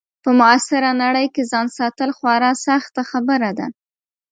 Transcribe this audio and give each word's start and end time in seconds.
په 0.23 0.29
معاصره 0.39 0.91
نړۍ 1.03 1.27
کې 1.33 1.43
ځان 1.51 1.67
ساتل 1.77 2.09
خورا 2.17 2.51
سخته 2.65 3.01
خبره 3.11 3.51
ده. 3.57 3.67